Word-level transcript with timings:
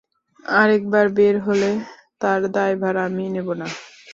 আরেকবার 0.55 1.05
বের 1.17 1.35
হলে 1.39 1.69
তার 2.21 2.41
দায়ভার 2.55 2.95
আমি 3.05 3.23
নেবো 3.35 3.53
না। 3.59 3.67